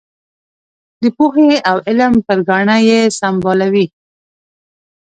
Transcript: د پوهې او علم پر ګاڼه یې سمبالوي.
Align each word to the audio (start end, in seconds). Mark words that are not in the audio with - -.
د 1.01 1.03
پوهې 1.17 1.51
او 1.69 1.77
علم 1.87 2.13
پر 2.25 2.39
ګاڼه 2.47 2.77
یې 2.89 2.99
سمبالوي. 3.19 3.85